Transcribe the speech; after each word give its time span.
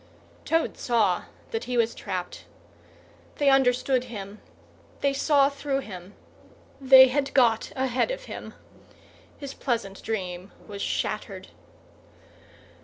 Toad 0.45 0.79
saw 0.79 1.25
that 1.51 1.65
he 1.65 1.77
was 1.77 1.93
trapped. 1.93 2.45
They 3.35 3.51
understood 3.51 4.05
him, 4.05 4.41
they 5.01 5.13
saw 5.13 5.47
through 5.47 5.81
him, 5.81 6.15
they 6.81 7.09
had 7.09 7.31
got 7.35 7.71
ahead 7.75 8.09
of 8.09 8.23
him. 8.23 8.55
His 9.37 9.53
pleasant 9.53 10.01
dream 10.01 10.53
was 10.67 10.81
shattered. 10.81 11.49